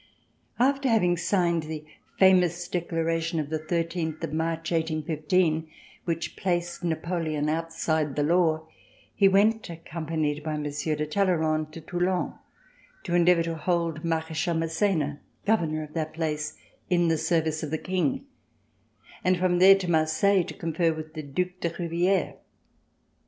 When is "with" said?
20.91-21.13